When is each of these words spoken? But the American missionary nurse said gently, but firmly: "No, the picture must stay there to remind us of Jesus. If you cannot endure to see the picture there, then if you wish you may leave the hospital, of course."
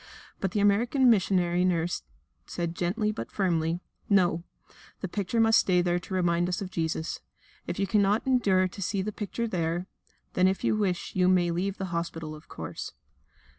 But 0.39 0.49
the 0.49 0.59
American 0.61 1.11
missionary 1.11 1.63
nurse 1.63 2.01
said 2.47 2.73
gently, 2.75 3.11
but 3.11 3.29
firmly: 3.29 3.81
"No, 4.09 4.43
the 5.01 5.07
picture 5.07 5.39
must 5.39 5.59
stay 5.59 5.79
there 5.83 5.99
to 5.99 6.13
remind 6.15 6.49
us 6.49 6.59
of 6.59 6.71
Jesus. 6.71 7.19
If 7.67 7.77
you 7.77 7.85
cannot 7.85 8.25
endure 8.25 8.67
to 8.67 8.81
see 8.81 9.03
the 9.03 9.11
picture 9.11 9.47
there, 9.47 9.85
then 10.33 10.47
if 10.47 10.63
you 10.63 10.75
wish 10.75 11.15
you 11.15 11.27
may 11.27 11.51
leave 11.51 11.77
the 11.77 11.93
hospital, 11.93 12.33
of 12.33 12.47
course." 12.47 12.93